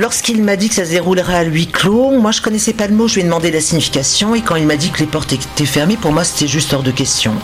[0.00, 2.94] Lorsqu'il m'a dit que ça se déroulerait à huis clos, moi je connaissais pas le
[2.94, 5.34] mot, je lui ai demandé la signification et quand il m'a dit que les portes
[5.34, 7.34] étaient fermées, pour moi c'était juste hors de question.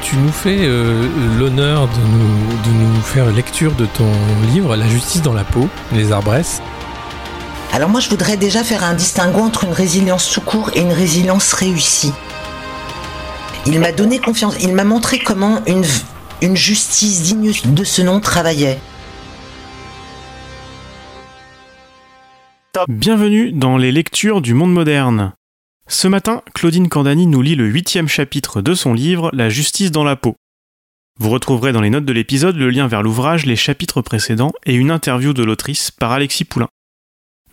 [0.00, 1.06] Tu nous fais euh,
[1.38, 4.10] l'honneur de nous, de nous faire lecture de ton
[4.54, 6.62] livre La justice dans la peau, les arbresses.
[7.74, 10.94] Alors moi je voudrais déjà faire un distinguo entre une résilience tout court et une
[10.94, 12.14] résilience réussie.
[13.66, 15.84] Il m'a donné confiance, il m'a montré comment une,
[16.40, 18.78] une justice digne de ce nom travaillait.
[22.88, 25.32] Bienvenue dans les lectures du monde moderne.
[25.88, 30.04] Ce matin, Claudine Candani nous lit le huitième chapitre de son livre La justice dans
[30.04, 30.36] la peau.
[31.18, 34.74] Vous retrouverez dans les notes de l'épisode le lien vers l'ouvrage, les chapitres précédents et
[34.74, 36.68] une interview de l'autrice par Alexis Poulain.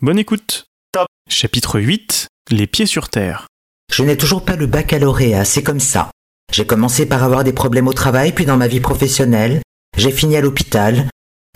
[0.02, 0.66] Bonne écoute.
[0.92, 1.08] Top.
[1.28, 3.48] Chapitre 8 Les pieds sur terre.
[3.92, 6.12] Je n'ai toujours pas le baccalauréat, c'est comme ça.
[6.54, 9.62] J'ai commencé par avoir des problèmes au travail, puis dans ma vie professionnelle.
[9.98, 11.10] J'ai fini à l'hôpital.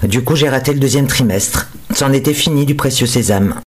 [0.04, 1.70] Du coup, j'ai raté le deuxième trimestre?
[1.94, 3.62] C'en était fini du précieux sésame.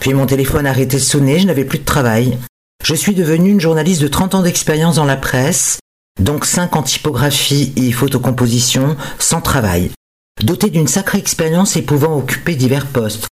[0.00, 2.38] Puis mon téléphone a arrêté de sonner, je n'avais plus de travail.
[2.84, 5.78] Je suis devenue une journaliste de 30 ans d'expérience dans la presse,
[6.20, 9.90] donc 5 en typographie et photocomposition, sans travail.
[10.42, 13.28] Dotée d'une sacrée expérience et pouvant occuper divers postes.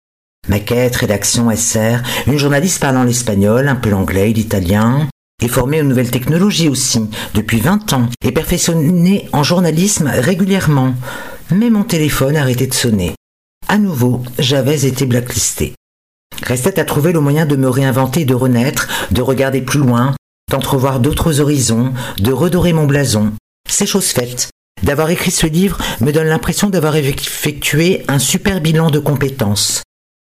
[0.49, 5.09] Maquette, rédaction, SR, une journaliste parlant l'espagnol, un peu l'anglais, l'italien,
[5.43, 10.95] et formée aux nouvelles technologies aussi, depuis 20 ans, et perfectionnée en journalisme régulièrement.
[11.51, 13.15] Mais mon téléphone arrêtait de sonner.
[13.69, 15.75] À nouveau, j'avais été blacklisté.
[16.43, 20.15] Restait à trouver le moyen de me réinventer, de renaître, de regarder plus loin,
[20.51, 23.33] d'entrevoir d'autres horizons, de redorer mon blason.
[23.69, 24.51] C'est chose faite.
[24.83, 29.83] D'avoir écrit ce livre me donne l'impression d'avoir effectué un super bilan de compétences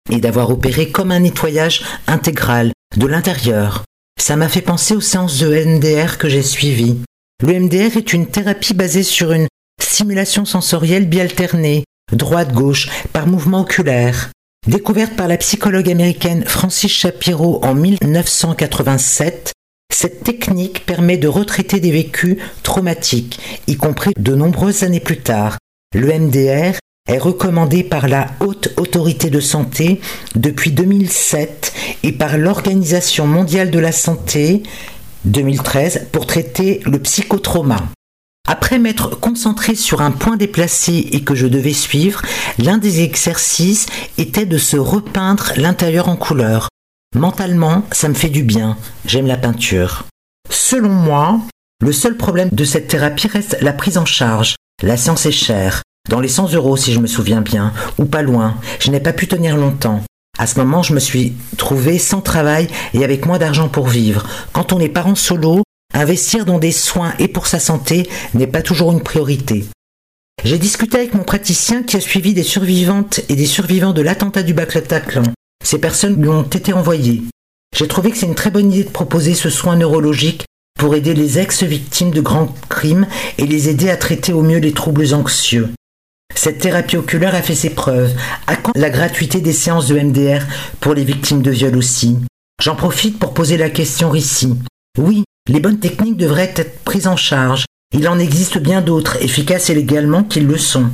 [0.09, 3.83] et d'avoir opéré comme un nettoyage intégral de l'intérieur.
[4.19, 6.99] Ça m'a fait penser aux séances de MDR que j'ai suivies.
[7.43, 9.47] Le MDR est une thérapie basée sur une
[9.89, 14.29] simulation sensorielle bialternée, droite-gauche, par mouvement oculaire.
[14.67, 19.53] Découverte par la psychologue américaine Francis Shapiro en 1987,
[19.91, 25.57] cette technique permet de retraiter des vécus traumatiques, y compris de nombreuses années plus tard.
[25.95, 26.77] Le MDR
[27.07, 29.99] est recommandé par la Haute Autorité de Santé
[30.35, 34.61] depuis 2007 et par l'Organisation mondiale de la santé
[35.25, 37.89] 2013 pour traiter le psychotrauma.
[38.51, 42.23] Après m'être concentré sur un point déplacé et que je devais suivre,
[42.57, 43.85] l'un des exercices
[44.17, 46.67] était de se repeindre l'intérieur en couleur.
[47.15, 48.75] Mentalement, ça me fait du bien.
[49.05, 50.05] J'aime la peinture.
[50.49, 51.39] Selon moi,
[51.79, 54.55] le seul problème de cette thérapie reste la prise en charge.
[54.81, 55.83] La séance est chère.
[56.09, 58.55] Dans les 100 euros si je me souviens bien, ou pas loin.
[58.79, 60.01] Je n'ai pas pu tenir longtemps.
[60.39, 64.25] À ce moment, je me suis trouvé sans travail et avec moins d'argent pour vivre.
[64.53, 65.61] Quand on est parent solo,
[65.93, 69.65] Investir dans des soins et pour sa santé n'est pas toujours une priorité.
[70.43, 74.43] J'ai discuté avec mon praticien qui a suivi des survivantes et des survivants de l'attentat
[74.43, 75.23] du Bataclan.
[75.63, 77.23] Ces personnes lui ont été envoyées.
[77.75, 80.45] J'ai trouvé que c'est une très bonne idée de proposer ce soin neurologique
[80.79, 83.05] pour aider les ex-victimes de grands crimes
[83.37, 85.69] et les aider à traiter au mieux les troubles anxieux.
[86.35, 88.13] Cette thérapie oculaire a fait ses preuves.
[88.47, 90.45] À quand la gratuité des séances de MDR
[90.79, 92.17] pour les victimes de viol aussi
[92.61, 94.55] J'en profite pour poser la question ici.
[94.97, 97.65] Oui, les bonnes techniques devraient être prises en charge.
[97.93, 100.89] Il en existe bien d'autres, efficaces et légalement, qui le sont.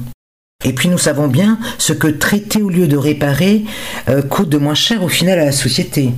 [0.64, 3.66] Et puis nous savons bien ce que traiter au lieu de réparer
[4.08, 6.14] euh, coûte de moins cher au final à la société.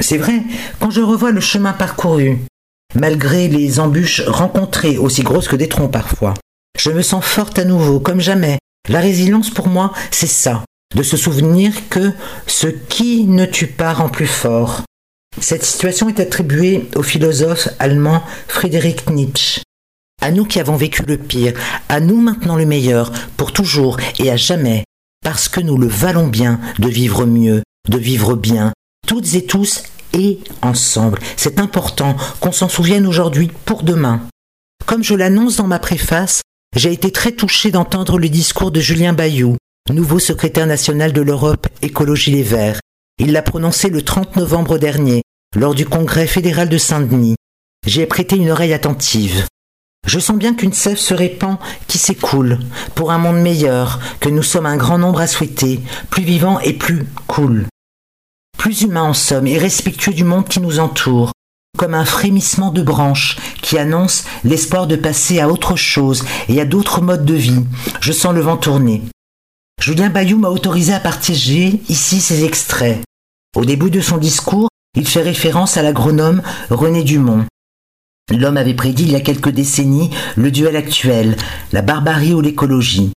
[0.00, 0.42] C'est vrai,
[0.80, 2.38] quand je revois le chemin parcouru,
[2.94, 6.34] malgré les embûches rencontrées, aussi grosses que des troncs parfois,
[6.78, 8.58] je me sens forte à nouveau, comme jamais.
[8.88, 10.62] La résilience pour moi, c'est ça,
[10.94, 12.12] de se souvenir que
[12.46, 14.82] ce qui ne tue pas rend plus fort,
[15.40, 19.62] cette situation est attribuée au philosophe allemand Friedrich Nietzsche.
[20.20, 21.54] À nous qui avons vécu le pire,
[21.88, 24.84] à nous maintenant le meilleur, pour toujours et à jamais,
[25.24, 28.72] parce que nous le valons bien de vivre mieux, de vivre bien,
[29.06, 29.82] toutes et tous
[30.12, 31.18] et ensemble.
[31.36, 34.20] C'est important qu'on s'en souvienne aujourd'hui pour demain.
[34.86, 36.42] Comme je l'annonce dans ma préface,
[36.76, 39.56] j'ai été très touché d'entendre le discours de Julien Bayou,
[39.90, 42.80] nouveau secrétaire national de l'Europe Écologie Les Verts,
[43.18, 45.22] il l'a prononcé le 30 novembre dernier,
[45.54, 47.36] lors du congrès fédéral de Saint-Denis.
[47.86, 49.46] J'ai prêté une oreille attentive.
[50.06, 52.58] Je sens bien qu'une sève se répand qui s'écoule,
[52.94, 55.80] pour un monde meilleur, que nous sommes un grand nombre à souhaiter,
[56.10, 57.66] plus vivant et plus cool.
[58.58, 61.32] Plus humain en somme et respectueux du monde qui nous entoure,
[61.78, 66.64] comme un frémissement de branches qui annonce l'espoir de passer à autre chose et à
[66.64, 67.64] d'autres modes de vie.
[68.00, 69.02] Je sens le vent tourner.
[69.82, 73.02] Julien Bayou m'a autorisé à partager ici ces extraits.
[73.56, 76.40] Au début de son discours, il fait référence à l'agronome
[76.70, 77.46] René Dumont.
[78.30, 81.36] L'homme avait prédit il y a quelques décennies le duel actuel,
[81.72, 83.10] la barbarie ou l'écologie.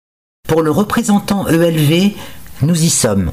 [0.47, 2.13] Pour le représentant ELV,
[2.63, 3.29] Nous y sommes.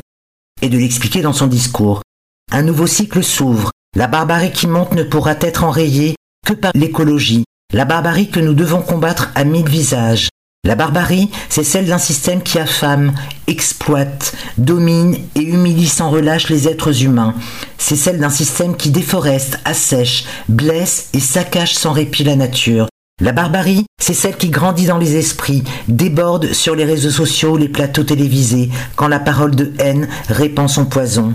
[0.60, 2.02] Et de l'expliquer dans son discours.
[2.50, 3.70] Un nouveau cycle s'ouvre.
[3.96, 7.44] La barbarie qui monte ne pourra être enrayée que par l'écologie.
[7.72, 10.28] La barbarie que nous devons combattre à mille visages.
[10.64, 13.14] La barbarie, c'est celle d'un système qui affame,
[13.48, 17.34] exploite, domine et humilie sans relâche les êtres humains.
[17.78, 22.86] C'est celle d'un système qui déforeste, assèche, blesse et saccage sans répit la nature.
[23.20, 27.68] La barbarie, c'est celle qui grandit dans les esprits, déborde sur les réseaux sociaux, les
[27.68, 31.34] plateaux télévisés, quand la parole de haine répand son poison.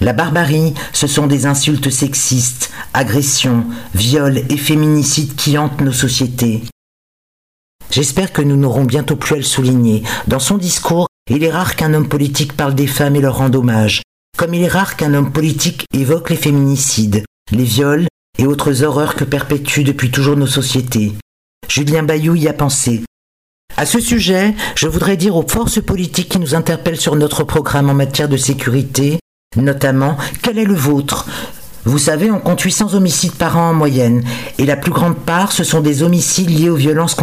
[0.00, 3.64] La barbarie, ce sont des insultes sexistes, agressions,
[3.96, 6.62] viols et féminicides qui hantent nos sociétés.
[7.90, 10.02] J'espère que nous n'aurons bientôt plus à le souligner.
[10.26, 13.56] Dans son discours, il est rare qu'un homme politique parle des femmes et leur rende
[13.56, 14.02] hommage,
[14.36, 18.06] comme il est rare qu'un homme politique évoque les féminicides, les viols
[18.38, 21.12] et autres horreurs que perpétuent depuis toujours nos sociétés.
[21.68, 23.02] Julien Bayou y a pensé.
[23.76, 27.90] À ce sujet, je voudrais dire aux forces politiques qui nous interpellent sur notre programme
[27.90, 29.18] en matière de sécurité,
[29.56, 31.26] notamment, quel est le vôtre?
[31.88, 34.22] Vous savez, on compte 800 homicides par an en moyenne,
[34.58, 37.16] et la plus grande part, ce sont des homicides liés aux violences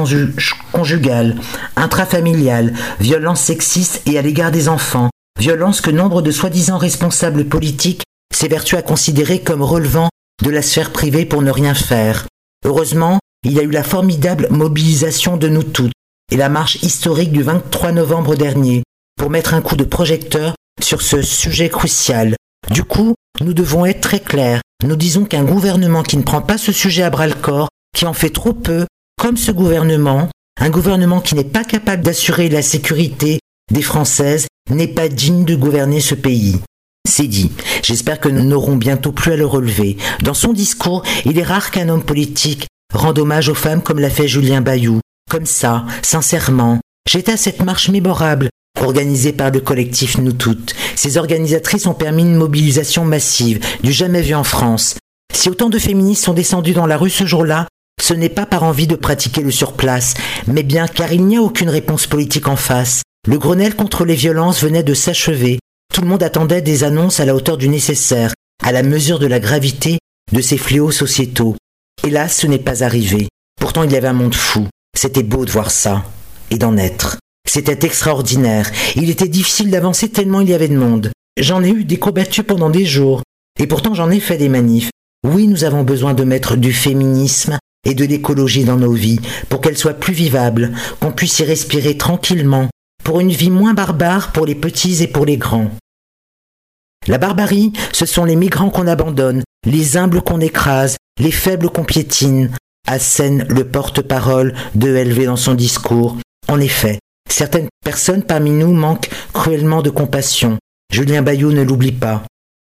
[0.72, 1.36] conjugales,
[1.76, 5.10] intrafamiliales, violences sexistes et à l'égard des enfants,
[5.40, 8.02] violences que nombre de soi-disant responsables politiques
[8.34, 10.10] s'évertuent à considérer comme relevant
[10.44, 12.26] de la sphère privée pour ne rien faire.
[12.66, 15.94] Heureusement, il y a eu la formidable mobilisation de nous toutes
[16.32, 18.82] et la marche historique du 23 novembre dernier
[19.16, 22.36] pour mettre un coup de projecteur sur ce sujet crucial.
[22.72, 24.62] Du coup, nous devons être très clairs.
[24.84, 28.06] Nous disons qu'un gouvernement qui ne prend pas ce sujet à bras le corps, qui
[28.06, 28.86] en fait trop peu,
[29.20, 30.30] comme ce gouvernement,
[30.60, 33.40] un gouvernement qui n'est pas capable d'assurer la sécurité
[33.72, 36.60] des Françaises, n'est pas digne de gouverner ce pays.
[37.08, 37.52] C'est dit.
[37.84, 39.98] J'espère que nous n'aurons bientôt plus à le relever.
[40.24, 44.10] Dans son discours, il est rare qu'un homme politique rende hommage aux femmes comme l'a
[44.10, 45.00] fait Julien Bayou.
[45.30, 46.80] Comme ça, sincèrement.
[47.08, 48.50] J'étais à cette marche mémorable
[48.82, 54.22] Organisée par le collectif Nous Toutes, ces organisatrices ont permis une mobilisation massive, du jamais
[54.22, 54.96] vu en France.
[55.34, 57.68] Si autant de féministes sont descendues dans la rue ce jour-là,
[58.02, 60.14] ce n'est pas par envie de pratiquer le surplace,
[60.48, 63.02] mais bien car il n'y a aucune réponse politique en face.
[63.28, 65.60] Le Grenelle contre les violences venait de s'achever.
[65.94, 68.34] Tout le monde attendait des annonces à la hauteur du nécessaire,
[68.64, 69.98] à la mesure de la gravité
[70.32, 71.56] de ces fléaux sociétaux.
[72.04, 73.28] Hélas, ce n'est pas arrivé.
[73.60, 74.68] Pourtant, il y avait un monde fou.
[74.96, 76.04] C'était beau de voir ça
[76.52, 77.18] et d'en être.
[77.46, 78.72] C'était extraordinaire.
[78.96, 81.12] Il était difficile d'avancer tellement il y avait de monde.
[81.40, 83.22] J'en ai eu des combattus pendant des jours.
[83.60, 84.90] Et pourtant j'en ai fait des manifs.
[85.26, 89.20] Oui, nous avons besoin de mettre du féminisme et de l'écologie dans nos vies
[89.50, 92.70] pour qu'elles soient plus vivables, qu'on puisse y respirer tranquillement,
[93.04, 95.72] pour une vie moins barbare pour les petits et pour les grands.
[97.08, 101.84] La barbarie, ce sont les migrants qu'on abandonne, les humbles qu'on écrase, les faibles qu'on
[101.84, 102.50] piétine,
[102.88, 106.18] assène le porte-parole de LV dans son discours.
[106.48, 110.58] En effet, Certaines personnes parmi nous manquent cruellement de compassion.
[110.92, 112.24] Julien Bayou ne l'oublie pas.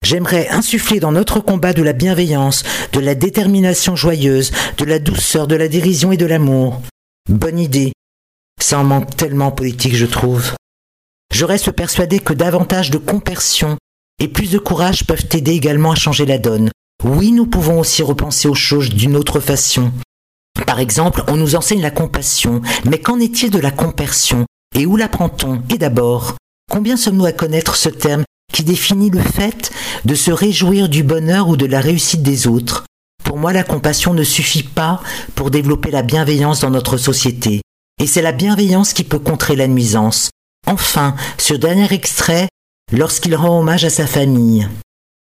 [0.05, 2.63] J'aimerais insuffler dans notre combat de la bienveillance,
[2.93, 6.81] de la détermination joyeuse, de la douceur, de la dérision et de l'amour.
[7.29, 7.93] Bonne idée.
[8.61, 10.53] Ça en manque tellement politique, je trouve.
[11.35, 13.77] Je reste persuadé que davantage de compersion
[14.21, 16.71] et plus de courage peuvent aider également à changer la donne.
[17.05, 19.93] Oui, nous pouvons aussi repenser aux choses d'une autre façon.
[20.67, 24.45] Par exemple, on nous enseigne la compassion, mais qu'en est-il de la compersion?
[24.75, 26.35] Et où l'apprend-on Et d'abord,
[26.71, 29.71] combien sommes-nous à connaître ce terme qui définit le fait
[30.05, 32.85] de se réjouir du bonheur ou de la réussite des autres?
[33.25, 35.01] Pour moi, la compassion ne suffit pas
[35.35, 37.61] pour développer la bienveillance dans notre société.
[38.01, 40.31] Et c'est la bienveillance qui peut contrer la nuisance.
[40.67, 42.49] Enfin, ce dernier extrait,
[42.93, 44.69] lorsqu'il rend hommage à sa famille.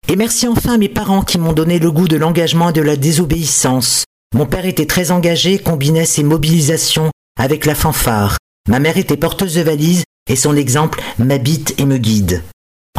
[0.08, 2.82] Et merci enfin à mes parents qui m'ont donné le goût de l'engagement et de
[2.82, 4.04] la désobéissance.
[4.34, 8.36] Mon père était très engagé combinait ses mobilisations avec la fanfare.
[8.68, 12.42] Ma mère était porteuse de valises et son exemple m'habite et me guide.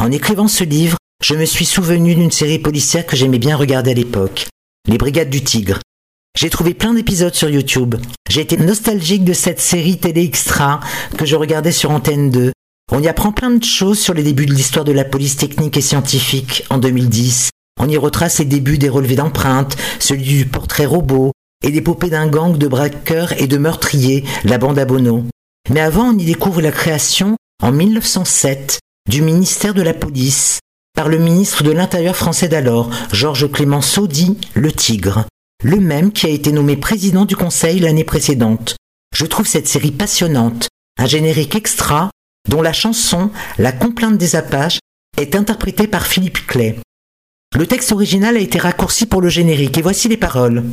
[0.00, 3.90] En écrivant ce livre, je me suis souvenu d'une série policière que j'aimais bien regarder
[3.90, 4.48] à l'époque,
[4.88, 5.80] Les Brigades du Tigre.
[6.38, 7.96] J'ai trouvé plein d'épisodes sur YouTube.
[8.30, 10.80] J'ai été nostalgique de cette série télé extra
[11.18, 12.52] que je regardais sur Antenne 2.
[12.92, 15.76] On y apprend plein de choses sur les débuts de l'histoire de la police technique
[15.76, 20.86] et scientifique en 2010, on y retrace les débuts des relevés d'empreintes, celui du portrait
[20.86, 25.24] robot, et l'épopée d'un gang de braqueurs et de meurtriers, la bande à Bono.
[25.70, 30.60] Mais avant, on y découvre la création, en 1907, du ministère de la Police,
[30.96, 35.26] par le ministre de l'Intérieur français d'alors, Georges Clémenceau dit le Tigre,
[35.62, 38.76] le même qui a été nommé président du Conseil l'année précédente.
[39.14, 40.68] Je trouve cette série passionnante,
[40.98, 42.10] un générique extra,
[42.48, 44.78] dont la chanson La complainte des Apaches
[45.18, 46.76] est interprétée par Philippe Clay.
[47.54, 50.64] Le texte original a été raccourci pour le générique et voici les paroles.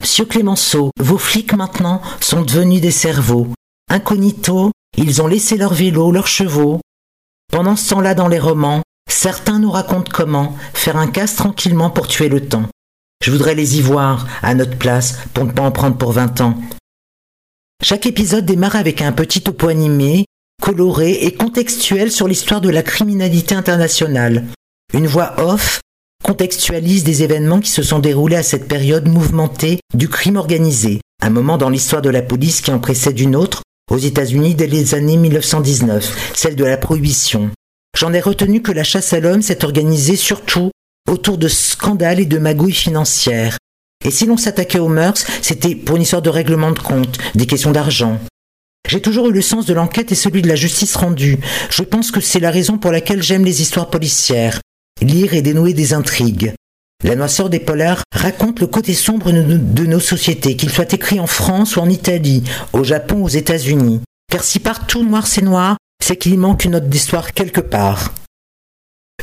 [0.00, 3.48] Monsieur Clémenceau, vos flics maintenant sont devenus des cerveaux.
[3.88, 6.80] Incognito, Ils ont laissé leurs vélos, leurs chevaux.
[7.50, 12.08] Pendant ce temps-là, dans les romans, certains nous racontent comment faire un casse tranquillement pour
[12.08, 12.68] tuer le temps.
[13.24, 16.40] Je voudrais les y voir, à notre place, pour ne pas en prendre pour vingt
[16.40, 16.56] ans.
[17.82, 20.26] Chaque épisode démarre avec un petit topo animé,
[20.60, 24.46] coloré et contextuel sur l'histoire de la criminalité internationale.
[24.94, 25.80] Une voix off
[26.22, 31.30] contextualise des événements qui se sont déroulés à cette période mouvementée du crime organisé, un
[31.30, 34.94] moment dans l'histoire de la police qui en précède une autre aux États-Unis dès les
[34.94, 37.50] années 1919, celle de la prohibition.
[37.98, 40.70] J'en ai retenu que la chasse à l'homme s'est organisée surtout
[41.10, 43.56] autour de scandales et de magouilles financières.
[44.04, 47.46] Et si l'on s'attaquait aux mœurs, c'était pour une histoire de règlement de compte, des
[47.46, 48.18] questions d'argent.
[48.88, 51.38] J'ai toujours eu le sens de l'enquête et celui de la justice rendue.
[51.70, 54.60] Je pense que c'est la raison pour laquelle j'aime les histoires policières.
[55.02, 56.54] Lire et dénouer des intrigues.
[57.02, 61.26] La noisseur des polars raconte le côté sombre de nos sociétés, qu'il soit écrit en
[61.26, 64.00] France ou en Italie, au Japon ou aux États-Unis.
[64.30, 68.14] Car si partout noir c'est noir, c'est qu'il manque une autre d'histoire quelque part.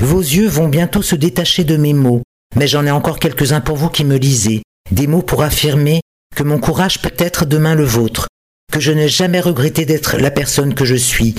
[0.01, 2.24] Vos yeux vont bientôt se détacher de mes mots,
[2.57, 6.01] mais j'en ai encore quelques-uns pour vous qui me lisez, des mots pour affirmer
[6.36, 8.27] que mon courage peut être demain le vôtre,
[8.74, 11.36] que je n'ai jamais regretté d'être la personne que je suis,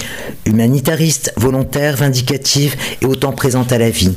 [0.46, 4.16] humanitariste, volontaire, vindicative et autant présente à la vie.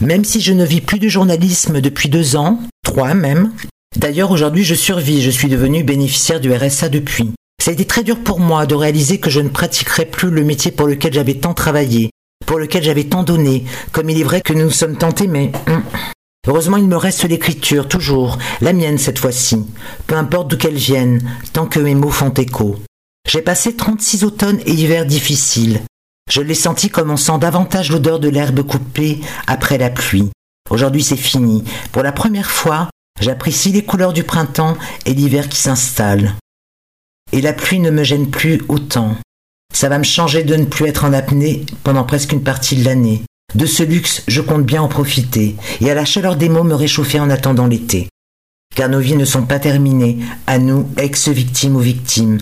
[0.00, 3.52] Même si je ne vis plus de journalisme depuis deux ans, trois même.
[3.96, 7.32] D'ailleurs, aujourd'hui, je survis, je suis devenu bénéficiaire du RSA depuis.
[7.62, 10.42] Ça a été très dur pour moi de réaliser que je ne pratiquerais plus le
[10.42, 12.10] métier pour lequel j'avais tant travaillé,
[12.46, 15.52] pour lequel j'avais tant donné, comme il est vrai que nous nous sommes tentés, mais...
[15.66, 15.82] Hum.
[16.46, 19.66] Heureusement, il me reste l'écriture, toujours, la mienne cette fois-ci,
[20.06, 21.20] peu importe d'où qu'elle vienne,
[21.52, 22.76] tant que mes mots font écho.
[23.28, 25.82] J'ai passé 36 automnes et hivers difficiles,
[26.30, 30.30] je l'ai senti comme on sent davantage l'odeur de l'herbe coupée après la pluie.
[30.70, 31.64] Aujourd'hui c'est fini.
[31.92, 32.88] Pour la première fois,
[33.20, 36.34] j'apprécie les couleurs du printemps et l'hiver qui s'installe.
[37.32, 39.16] Et la pluie ne me gêne plus autant.
[39.74, 42.84] Ça va me changer de ne plus être en apnée pendant presque une partie de
[42.84, 43.22] l'année.
[43.54, 46.74] De ce luxe, je compte bien en profiter, et à la chaleur des mots me
[46.74, 48.08] réchauffer en attendant l'été.
[48.76, 52.38] Car nos vies ne sont pas terminées, à nous, ex-victimes ou victimes.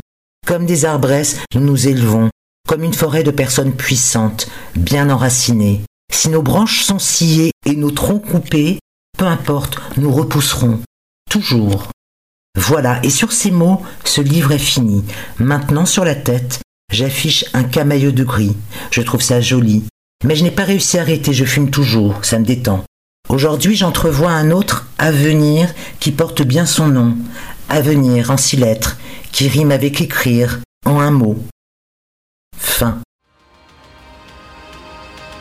[0.47, 2.29] Comme des arbresses, nous nous élevons,
[2.69, 4.47] comme une forêt de personnes puissantes,
[4.77, 5.81] bien enracinées.
[6.13, 8.79] Si nos branches sont sciées et nos troncs coupés,
[9.17, 10.79] peu importe, nous repousserons.
[11.31, 11.89] Toujours.
[12.57, 15.03] Voilà, et sur ces mots, ce livre est fini.
[15.39, 16.61] Maintenant, sur la tête,
[16.93, 18.55] j'affiche un camailleux de gris.
[18.91, 19.85] Je trouve ça joli.
[20.23, 22.85] Mais je n'ai pas réussi à arrêter, je fume toujours, ça me détend.
[23.31, 27.17] Aujourd'hui, j'entrevois un autre avenir qui porte bien son nom.
[27.71, 28.99] Avenir en six lettres,
[29.33, 31.39] qui rime avec écrire, en un mot.
[32.59, 32.99] Fin.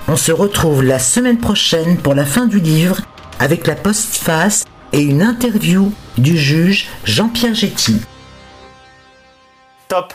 [0.07, 3.01] On se retrouve la semaine prochaine pour la fin du livre
[3.39, 8.01] avec la postface et une interview du juge Jean-Pierre Getty.
[9.89, 10.13] Top